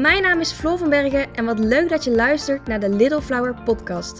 [0.00, 3.22] mijn naam is Floor van Bergen en wat leuk dat je luistert naar de Little
[3.22, 4.18] Flower podcast.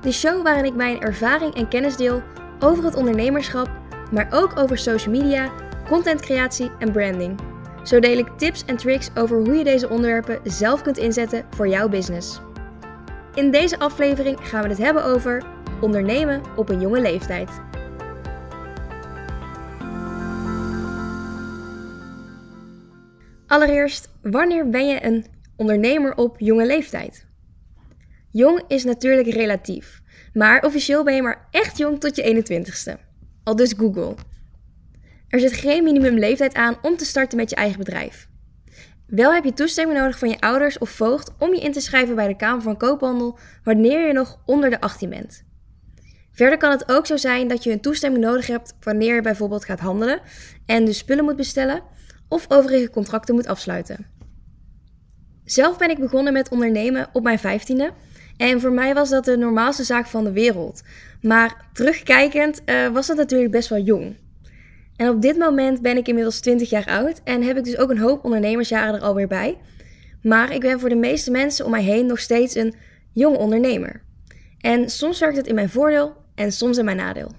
[0.00, 2.22] De show waarin ik mijn ervaring en kennis deel
[2.60, 3.70] over het ondernemerschap,
[4.10, 5.50] maar ook over social media,
[5.88, 7.40] contentcreatie en branding.
[7.82, 11.68] Zo deel ik tips en tricks over hoe je deze onderwerpen zelf kunt inzetten voor
[11.68, 12.40] jouw business.
[13.34, 15.42] In deze aflevering gaan we het hebben over
[15.80, 17.50] ondernemen op een jonge leeftijd.
[23.52, 27.26] Allereerst, wanneer ben je een ondernemer op jonge leeftijd?
[28.30, 30.00] Jong is natuurlijk relatief,
[30.32, 33.00] maar officieel ben je maar echt jong tot je 21ste.
[33.44, 34.14] Al dus Google.
[35.28, 38.28] Er zit geen minimumleeftijd aan om te starten met je eigen bedrijf.
[39.06, 42.14] Wel heb je toestemming nodig van je ouders of voogd om je in te schrijven
[42.14, 45.44] bij de Kamer van Koophandel wanneer je nog onder de 18 bent.
[46.32, 49.64] Verder kan het ook zo zijn dat je een toestemming nodig hebt wanneer je bijvoorbeeld
[49.64, 50.20] gaat handelen
[50.66, 51.82] en dus spullen moet bestellen
[52.32, 54.06] of overige contracten moet afsluiten.
[55.44, 57.94] Zelf ben ik begonnen met ondernemen op mijn 15e
[58.36, 60.82] en voor mij was dat de normaalste zaak van de wereld.
[61.20, 64.16] Maar terugkijkend uh, was dat natuurlijk best wel jong.
[64.96, 67.90] En op dit moment ben ik inmiddels 20 jaar oud en heb ik dus ook
[67.90, 69.58] een hoop ondernemersjaren er alweer bij.
[70.22, 72.74] Maar ik ben voor de meeste mensen om mij heen nog steeds een
[73.12, 74.02] jong ondernemer.
[74.60, 77.30] En soms werkt het in mijn voordeel en soms in mijn nadeel.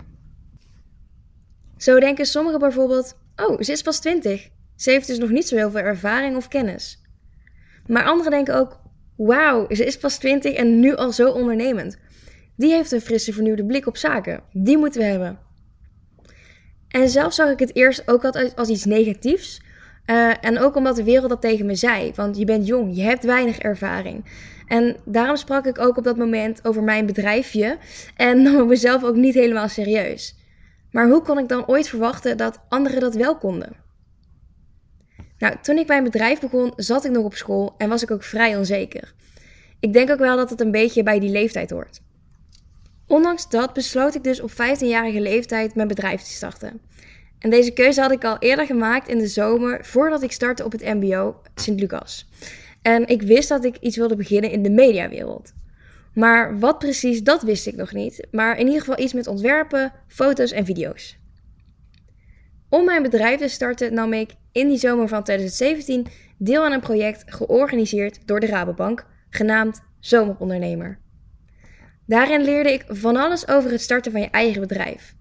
[1.78, 4.50] Zo denken sommigen bijvoorbeeld: Oh, ze is pas 20.
[4.76, 7.02] Ze heeft dus nog niet zo heel veel ervaring of kennis.
[7.88, 8.80] Maar anderen denken ook:
[9.16, 11.98] Wauw, ze is pas 20 en nu al zo ondernemend.
[12.56, 14.44] Die heeft een frisse, vernieuwde blik op zaken.
[14.52, 15.40] Die moeten we hebben.
[16.88, 19.62] En zelf zag ik het eerst ook altijd als iets negatiefs.
[20.06, 22.12] Uh, en ook omdat de wereld dat tegen me zei.
[22.16, 24.26] Want je bent jong, je hebt weinig ervaring.
[24.68, 27.78] En daarom sprak ik ook op dat moment over mijn bedrijfje.
[28.16, 30.36] En nam ik mezelf ook niet helemaal serieus.
[30.92, 33.83] Maar hoe kon ik dan ooit verwachten dat anderen dat wel konden?
[35.44, 38.24] Nou, toen ik mijn bedrijf begon, zat ik nog op school en was ik ook
[38.24, 39.14] vrij onzeker.
[39.80, 42.02] Ik denk ook wel dat het een beetje bij die leeftijd hoort.
[43.08, 46.82] Ondanks dat besloot ik dus op 15-jarige leeftijd mijn bedrijf te starten.
[47.40, 50.72] En deze keuze had ik al eerder gemaakt in de zomer voordat ik startte op
[50.72, 52.30] het MBO Sint-Lucas.
[52.82, 55.54] En ik wist dat ik iets wilde beginnen in de mediawereld.
[56.14, 58.28] Maar wat precies, dat wist ik nog niet.
[58.32, 61.18] Maar in ieder geval iets met ontwerpen, foto's en video's.
[62.74, 66.08] Om mijn bedrijf te starten nam ik in die zomer van 2017
[66.38, 71.00] deel aan een project georganiseerd door de Rabobank, genaamd Zomerondernemer.
[72.06, 75.16] Daarin leerde ik van alles over het starten van je eigen bedrijf,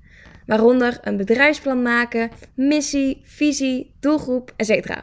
[0.46, 4.96] waaronder een bedrijfsplan maken, missie, visie, doelgroep, etc.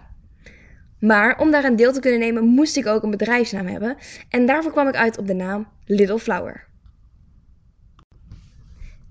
[0.99, 3.97] Maar om daar een deel te kunnen nemen, moest ik ook een bedrijfsnaam hebben
[4.29, 6.67] en daarvoor kwam ik uit op de naam Little Flower.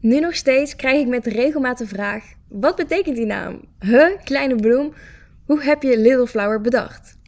[0.00, 3.60] Nu nog steeds krijg ik met regelmaat vraag: wat betekent die naam?
[3.80, 4.94] Huh, kleine bloem,
[5.44, 7.18] hoe heb je Little Flower bedacht?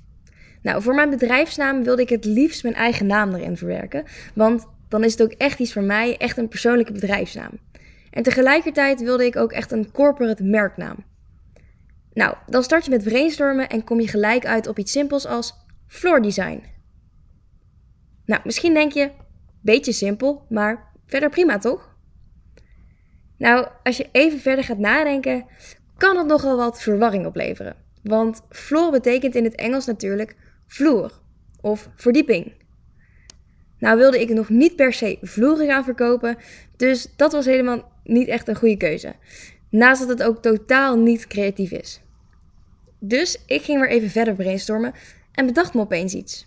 [0.62, 4.04] Nou, voor mijn bedrijfsnaam wilde ik het liefst mijn eigen naam erin verwerken,
[4.34, 7.50] want dan is het ook echt iets voor mij, echt een persoonlijke bedrijfsnaam.
[8.10, 10.97] En tegelijkertijd wilde ik ook echt een corporate merknaam.
[12.12, 15.54] Nou, dan start je met brainstormen en kom je gelijk uit op iets simpels als
[15.86, 16.62] floor design.
[18.25, 19.10] Nou, misschien denk je,
[19.60, 21.90] beetje simpel, maar verder prima toch?
[23.41, 25.47] Nou, als je even verder gaat nadenken,
[25.97, 27.77] kan het nogal wat verwarring opleveren.
[28.03, 30.37] Want floor betekent in het Engels natuurlijk
[30.67, 31.12] vloer
[31.61, 32.53] of verdieping.
[33.78, 36.37] Nou wilde ik nog niet per se vloeren gaan verkopen,
[36.77, 39.15] dus dat was helemaal niet echt een goede keuze.
[39.71, 42.01] Naast dat het ook totaal niet creatief is.
[42.99, 44.95] Dus ik ging weer even verder brainstormen
[45.33, 46.47] en bedacht me opeens iets.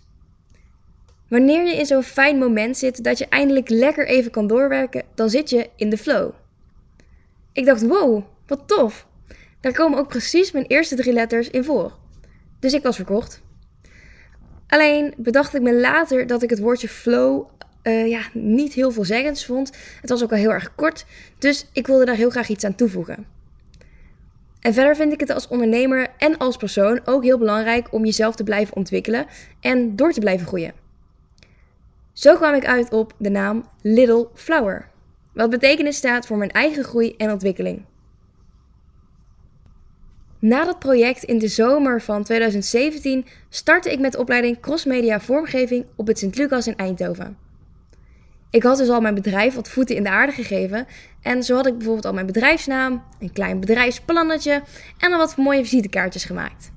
[1.28, 5.30] Wanneer je in zo'n fijn moment zit dat je eindelijk lekker even kan doorwerken, dan
[5.30, 6.32] zit je in de flow.
[7.54, 9.06] Ik dacht, wow, wat tof.
[9.60, 11.96] Daar komen ook precies mijn eerste drie letters in voor.
[12.60, 13.42] Dus ik was verkocht.
[14.66, 17.46] Alleen bedacht ik me later dat ik het woordje flow
[17.82, 19.72] uh, ja, niet heel veelzeggends vond.
[20.00, 21.04] Het was ook al heel erg kort,
[21.38, 23.26] dus ik wilde daar heel graag iets aan toevoegen.
[24.60, 28.34] En verder vind ik het als ondernemer en als persoon ook heel belangrijk om jezelf
[28.34, 29.26] te blijven ontwikkelen
[29.60, 30.72] en door te blijven groeien.
[32.12, 34.88] Zo kwam ik uit op de naam Little Flower,
[35.34, 37.84] wat betekenis staat voor mijn eigen groei en ontwikkeling.
[40.38, 45.86] Na dat project in de zomer van 2017 startte ik met de opleiding Crossmedia Vormgeving
[45.96, 47.36] op het Sint-Lucas in Eindhoven.
[48.50, 50.86] Ik had dus al mijn bedrijf wat voeten in de aarde gegeven
[51.22, 54.62] en zo had ik bijvoorbeeld al mijn bedrijfsnaam, een klein bedrijfsplannetje
[54.98, 56.72] en dan wat mooie visitekaartjes gemaakt.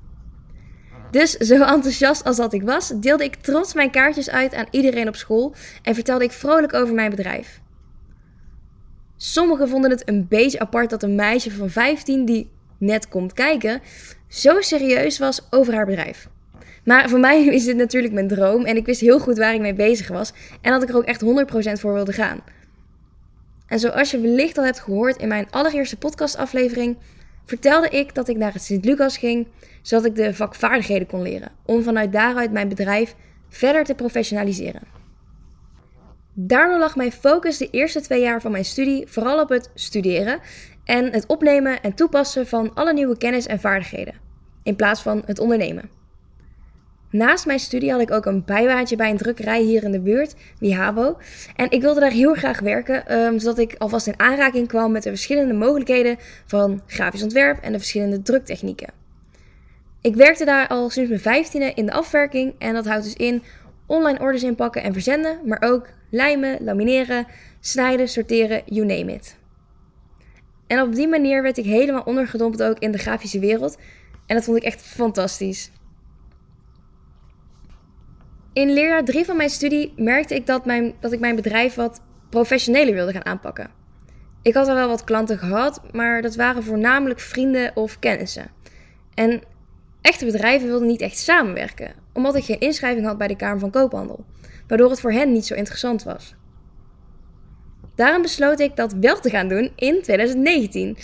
[1.10, 5.08] Dus zo enthousiast als dat ik was, deelde ik trots mijn kaartjes uit aan iedereen
[5.08, 7.60] op school en vertelde ik vrolijk over mijn bedrijf.
[9.20, 13.80] Sommigen vonden het een beetje apart dat een meisje van 15 die net komt kijken,
[14.28, 16.28] zo serieus was over haar bedrijf.
[16.84, 19.60] Maar voor mij is dit natuurlijk mijn droom en ik wist heel goed waar ik
[19.60, 21.26] mee bezig was en dat ik er ook echt 100%
[21.80, 22.40] voor wilde gaan.
[23.66, 26.96] En zoals je wellicht al hebt gehoord in mijn allereerste podcastaflevering,
[27.44, 29.46] vertelde ik dat ik naar het Sint-Lucas ging,
[29.82, 33.14] zodat ik de vakvaardigheden kon leren, om vanuit daaruit mijn bedrijf
[33.48, 34.97] verder te professionaliseren.
[36.40, 40.40] Daardoor lag mijn focus de eerste twee jaar van mijn studie vooral op het studeren
[40.84, 44.14] en het opnemen en toepassen van alle nieuwe kennis en vaardigheden,
[44.62, 45.90] in plaats van het ondernemen.
[47.10, 50.34] Naast mijn studie had ik ook een bijbaantje bij een drukkerij hier in de buurt,
[50.58, 51.18] Wihabo.
[51.56, 55.02] En ik wilde daar heel graag werken, um, zodat ik alvast in aanraking kwam met
[55.02, 58.92] de verschillende mogelijkheden van grafisch ontwerp en de verschillende druktechnieken.
[60.00, 63.42] Ik werkte daar al sinds mijn vijftiende in de afwerking en dat houdt dus in
[63.86, 67.26] online orders inpakken en verzenden, maar ook lijmen, lamineren,
[67.60, 69.36] snijden, sorteren, you name it.
[70.66, 73.78] En op die manier werd ik helemaal ondergedompeld ook in de grafische wereld
[74.26, 75.70] en dat vond ik echt fantastisch.
[78.52, 82.00] In leerjaar 3 van mijn studie merkte ik dat, mijn, dat ik mijn bedrijf wat
[82.28, 83.70] professioneler wilde gaan aanpakken.
[84.42, 88.50] Ik had al wel wat klanten gehad, maar dat waren voornamelijk vrienden of kennissen.
[89.14, 89.42] En
[90.00, 93.70] echte bedrijven wilden niet echt samenwerken, omdat ik geen inschrijving had bij de Kamer van
[93.70, 94.24] Koophandel,
[94.68, 96.34] waardoor het voor hen niet zo interessant was.
[97.94, 100.96] Daarom besloot ik dat wel te gaan doen in 2019.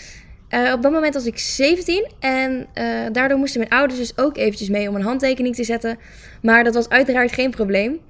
[0.49, 4.37] Uh, op dat moment was ik 17 en uh, daardoor moesten mijn ouders dus ook
[4.37, 5.99] eventjes mee om een handtekening te zetten.
[6.43, 8.01] Maar dat was uiteraard geen probleem.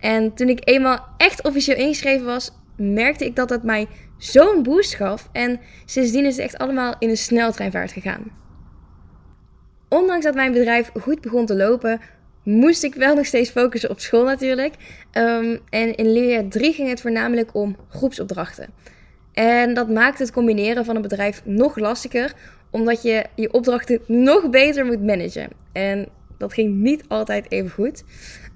[0.00, 3.86] En toen ik eenmaal echt officieel ingeschreven was, merkte ik dat dat mij
[4.18, 5.28] zo'n boost gaf.
[5.32, 8.24] En sindsdien is het echt allemaal in een sneltreinvaart gegaan.
[9.88, 12.00] Ondanks dat mijn bedrijf goed begon te lopen,
[12.44, 14.74] moest ik wel nog steeds focussen op school natuurlijk.
[15.12, 18.68] Um, en in leerjaar 3 ging het voornamelijk om groepsopdrachten.
[19.32, 22.32] En dat maakt het combineren van een bedrijf nog lastiger,
[22.70, 25.48] omdat je je opdrachten nog beter moet managen.
[25.72, 26.08] En
[26.38, 28.04] dat ging niet altijd even goed.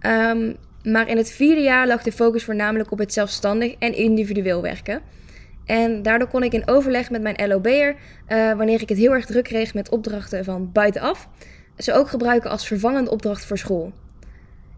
[0.06, 4.62] Um, maar in het vierde jaar lag de focus voornamelijk op het zelfstandig en individueel
[4.62, 5.00] werken.
[5.64, 7.94] En daardoor kon ik in overleg met mijn LOB'er,
[8.28, 11.28] uh, wanneer ik het heel erg druk kreeg met opdrachten van buitenaf,
[11.78, 13.92] ze ook gebruiken als vervangende opdracht voor school.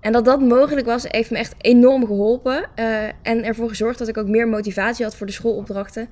[0.00, 2.69] En dat dat mogelijk was, heeft me echt enorm geholpen.
[2.76, 6.08] Uh, en ervoor gezorgd dat ik ook meer motivatie had voor de schoolopdrachten.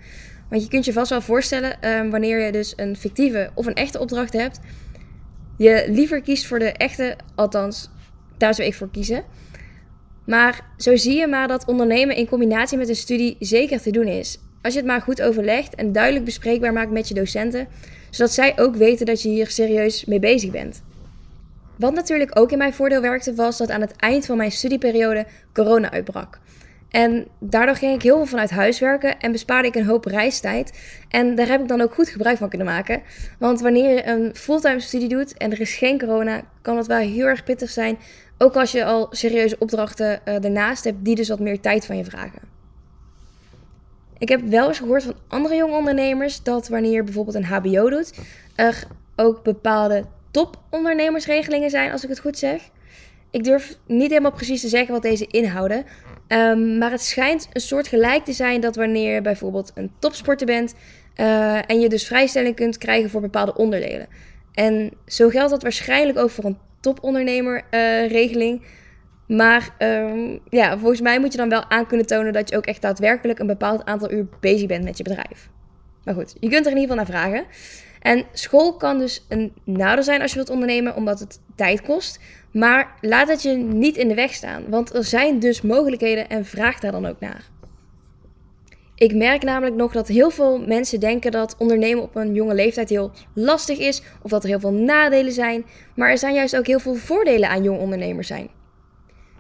[0.49, 3.75] Want je kunt je vast wel voorstellen, uh, wanneer je dus een fictieve of een
[3.75, 4.61] echte opdracht hebt,
[5.57, 7.91] je liever kiest voor de echte, althans,
[8.37, 9.25] daar zou ik voor kiezen.
[10.27, 14.07] Maar zo zie je maar dat ondernemen in combinatie met een studie zeker te doen
[14.07, 14.39] is.
[14.69, 17.69] Als je het maar goed overlegt en duidelijk bespreekbaar maakt met je docenten,
[18.11, 20.83] zodat zij ook weten dat je hier serieus mee bezig bent.
[21.77, 25.27] Wat natuurlijk ook in mijn voordeel werkte, was dat aan het eind van mijn studieperiode
[25.53, 26.39] corona uitbrak.
[26.91, 30.79] En daardoor ging ik heel veel vanuit huis werken en bespaarde ik een hoop reistijd.
[31.09, 33.03] En daar heb ik dan ook goed gebruik van kunnen maken.
[33.39, 36.99] Want wanneer je een fulltime studie doet en er is geen corona, kan het wel
[36.99, 37.99] heel erg pittig zijn.
[38.39, 41.97] Ook als je al serieuze opdrachten uh, ernaast hebt, die dus wat meer tijd van
[41.97, 42.58] je vragen.
[44.19, 47.91] Ik heb wel eens gehoord van andere jonge ondernemers dat wanneer je bijvoorbeeld een HBO
[47.91, 48.19] doet,
[48.55, 48.87] er
[49.17, 52.63] ook bepaalde topondernemersregelingen zijn, als ik het goed zeg.
[53.31, 55.85] Ik durf niet helemaal precies te zeggen wat deze inhouden.
[56.29, 60.47] Um, maar het schijnt een soort gelijk te zijn dat wanneer je bijvoorbeeld een topsporter
[60.47, 60.75] bent
[61.17, 64.07] uh, en je dus vrijstelling kunt krijgen voor bepaalde onderdelen.
[64.55, 68.61] En zo geldt dat waarschijnlijk ook voor een topondernemerregeling.
[68.61, 68.67] Uh,
[69.29, 72.67] maar um, ja, volgens mij moet je dan wel aan kunnen tonen dat je ook
[72.67, 75.49] echt daadwerkelijk een bepaald aantal uur bezig bent met je bedrijf.
[76.05, 77.47] Maar goed, je kunt er in ieder geval naar vragen.
[78.01, 82.21] En school kan dus een nadeel zijn als je wilt ondernemen, omdat het tijd kost.
[82.53, 86.45] Maar laat het je niet in de weg staan, want er zijn dus mogelijkheden en
[86.45, 87.45] vraag daar dan ook naar.
[88.95, 92.89] Ik merk namelijk nog dat heel veel mensen denken dat ondernemen op een jonge leeftijd
[92.89, 96.67] heel lastig is of dat er heel veel nadelen zijn, maar er zijn juist ook
[96.67, 98.49] heel veel voordelen aan jong ondernemer zijn.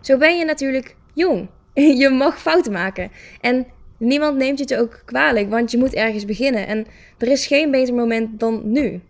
[0.09, 1.49] Zo ben je natuurlijk jong.
[2.01, 3.11] Je mag fouten maken.
[3.41, 3.67] En
[3.99, 6.67] niemand neemt je het ook kwalijk, want je moet ergens beginnen.
[6.67, 6.87] En
[7.19, 9.01] er is geen beter moment dan nu.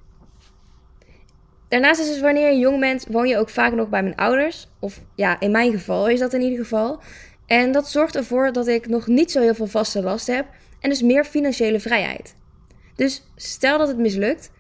[1.69, 4.69] Daarnaast is het wanneer je jong bent, woon je ook vaak nog bij mijn ouders.
[4.81, 7.01] Of ja, in mijn geval is dat in ieder geval.
[7.47, 10.47] En dat zorgt ervoor dat ik nog niet zo heel veel vaste last heb
[10.81, 12.35] en dus meer financiële vrijheid.
[12.95, 14.51] Dus stel dat het mislukt,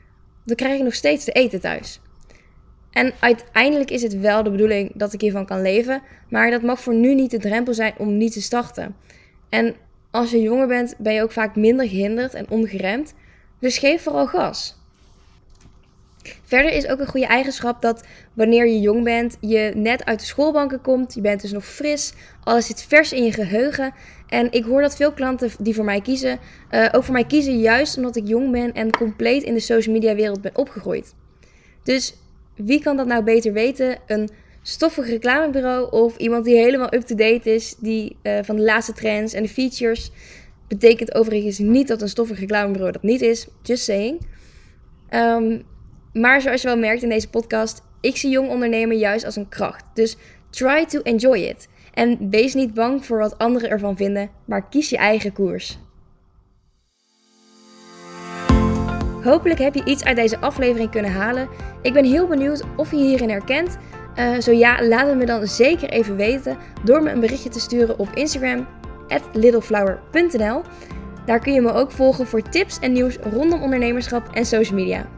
[0.45, 2.00] dan krijg ik nog steeds te eten thuis.
[2.92, 6.80] En uiteindelijk is het wel de bedoeling dat ik hiervan kan leven, maar dat mag
[6.80, 8.97] voor nu niet de drempel zijn om niet te starten.
[9.49, 9.75] En
[10.11, 13.14] als je jonger bent, ben je ook vaak minder gehinderd en ongeremd.
[13.61, 14.76] Dus geef vooral gas.
[16.42, 20.26] Verder is ook een goede eigenschap dat wanneer je jong bent, je net uit de
[20.26, 22.12] schoolbanken komt, je bent dus nog fris,
[22.45, 23.95] alles zit vers in je geheugen.
[24.28, 26.38] En ik hoor dat veel klanten die voor mij kiezen,
[26.71, 29.95] uh, ook voor mij kiezen juist omdat ik jong ben en compleet in de social
[29.95, 31.14] media wereld ben opgegroeid.
[31.83, 32.14] Dus
[32.58, 33.98] wie kan dat nou beter weten?
[34.06, 34.28] Een
[34.62, 39.42] stoffig reclamebureau of iemand die helemaal up-to-date is, die uh, van de laatste trends en
[39.42, 40.10] de features.
[40.68, 44.20] Betekent overigens niet dat een stoffig reclamebureau dat niet is, just saying.
[45.10, 45.62] Um,
[46.12, 49.48] maar zoals je wel merkt in deze podcast, ik zie jong ondernemen juist als een
[49.48, 49.84] kracht.
[49.94, 50.16] Dus
[50.50, 51.68] try to enjoy it.
[51.94, 55.78] En wees niet bang voor wat anderen ervan vinden, maar kies je eigen koers.
[59.28, 61.49] Hopelijk heb je iets uit deze aflevering kunnen halen.
[61.82, 63.76] Ik ben heel benieuwd of je hierin herkent.
[64.18, 67.61] Uh, zo ja, laat het me dan zeker even weten door me een berichtje te
[67.61, 68.66] sturen op Instagram,
[69.32, 70.62] littleflower.nl.
[71.26, 75.08] Daar kun je me ook volgen voor tips en nieuws rondom ondernemerschap en social media.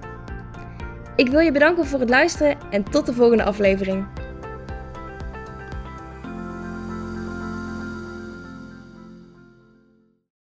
[1.17, 4.07] Ik wil je bedanken voor het luisteren en tot de volgende aflevering.